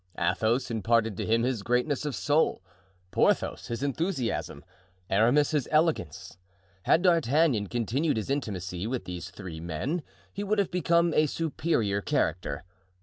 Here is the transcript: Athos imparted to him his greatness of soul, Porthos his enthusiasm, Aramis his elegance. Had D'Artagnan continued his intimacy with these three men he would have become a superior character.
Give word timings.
Athos 0.17 0.71
imparted 0.71 1.15
to 1.15 1.27
him 1.27 1.43
his 1.43 1.61
greatness 1.61 2.05
of 2.05 2.15
soul, 2.15 2.63
Porthos 3.11 3.67
his 3.67 3.83
enthusiasm, 3.83 4.65
Aramis 5.11 5.51
his 5.51 5.67
elegance. 5.71 6.39
Had 6.85 7.03
D'Artagnan 7.03 7.67
continued 7.67 8.17
his 8.17 8.31
intimacy 8.31 8.87
with 8.87 9.05
these 9.05 9.29
three 9.29 9.59
men 9.59 10.01
he 10.33 10.43
would 10.43 10.57
have 10.57 10.71
become 10.71 11.13
a 11.13 11.27
superior 11.27 12.01
character. 12.01 12.63